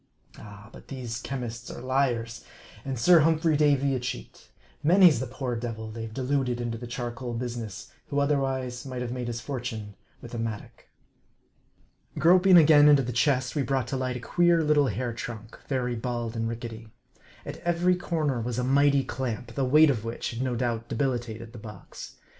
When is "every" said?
17.57-17.95